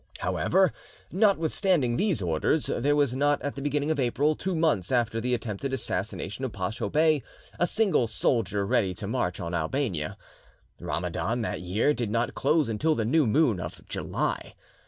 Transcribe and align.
However, 0.17 0.73
notwithstanding 1.11 1.95
these 1.95 2.23
orders, 2.23 2.65
there 2.75 2.95
was 2.95 3.13
not 3.13 3.39
at 3.43 3.53
the 3.53 3.61
beginning 3.61 3.91
of 3.91 3.99
April, 3.99 4.33
two 4.33 4.55
months 4.55 4.91
after 4.91 5.21
the 5.21 5.35
attempted 5.35 5.73
assassination 5.73 6.43
of 6.43 6.51
Pacho 6.51 6.89
Bey, 6.89 7.21
a 7.59 7.67
single 7.67 8.07
soldier 8.07 8.65
ready 8.65 8.95
to 8.95 9.05
march 9.05 9.39
on 9.39 9.53
Albania. 9.53 10.17
Ramadan, 10.79 11.41
that 11.43 11.61
year, 11.61 11.93
did 11.93 12.09
not 12.09 12.33
close 12.33 12.67
until 12.67 12.95
the 12.95 13.05
new 13.05 13.27
moon 13.27 13.59
of 13.59 13.87
July. 13.87 14.55